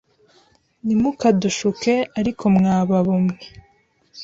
ntimukadushuke 0.85 1.93
ariko 2.19 2.43
mwababo 2.55 3.13
mwe 3.23 3.37